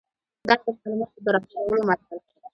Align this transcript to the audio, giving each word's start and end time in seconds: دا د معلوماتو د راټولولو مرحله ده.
دا 0.47 0.55
د 0.63 0.65
معلوماتو 0.79 1.17
د 1.23 1.27
راټولولو 1.35 1.81
مرحله 1.89 2.17
ده. 2.25 2.31